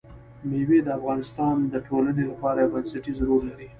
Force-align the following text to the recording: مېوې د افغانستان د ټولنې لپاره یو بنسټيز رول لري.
مېوې 0.49 0.79
د 0.83 0.87
افغانستان 0.99 1.55
د 1.73 1.75
ټولنې 1.87 2.23
لپاره 2.31 2.57
یو 2.61 2.71
بنسټيز 2.73 3.17
رول 3.27 3.43
لري. 3.51 3.67